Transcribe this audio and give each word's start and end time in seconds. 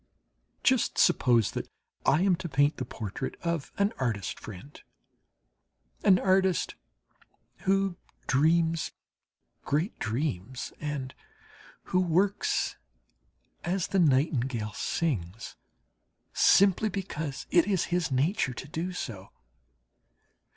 Just 0.63 0.97
suppose 0.97 1.51
that 1.51 1.69
I 2.07 2.23
am 2.23 2.35
to 2.37 2.49
paint 2.49 2.77
the 2.77 2.85
portrait 2.85 3.35
of 3.43 3.71
an 3.77 3.93
artist 3.99 4.39
friend 4.39 4.81
an 6.03 6.17
artist 6.17 6.73
who 7.65 7.97
dreams 8.25 8.93
great 9.63 9.99
dreams 9.99 10.73
and 10.79 11.13
who 11.93 11.99
works 11.99 12.77
as 13.63 13.89
the 13.89 13.99
nightingale 13.99 14.73
sings, 14.73 15.55
simply 16.33 16.89
because 16.89 17.45
it 17.51 17.67
is 17.67 17.83
his 17.93 18.11
nature 18.11 18.55
to 18.55 18.67
do 18.67 18.93
so. 18.93 19.29